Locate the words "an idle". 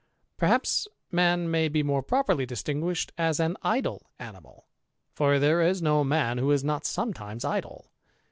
3.39-4.09